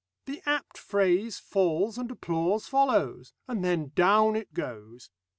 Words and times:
The 0.25 0.41
apt 0.47 0.79
phrase 0.79 1.37
falls 1.37 1.99
and 1.99 2.09
applause 2.09 2.65
follows, 2.65 3.33
and 3.47 3.63
then 3.63 3.91
down 3.93 4.35
it 4.35 4.51
goes. 4.51 5.11